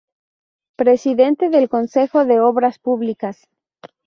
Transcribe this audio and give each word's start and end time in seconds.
Presidente 0.77 1.49
del 1.51 1.69
Consejo 1.69 2.25
de 2.25 2.39
Obras 2.39 2.79
Públicas. 2.79 3.47